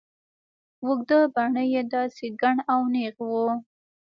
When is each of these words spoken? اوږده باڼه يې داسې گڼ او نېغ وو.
اوږده 0.83 1.19
باڼه 1.33 1.63
يې 1.73 1.81
داسې 1.93 2.25
گڼ 2.41 2.55
او 2.71 2.79
نېغ 2.93 3.15
وو. 3.29 3.47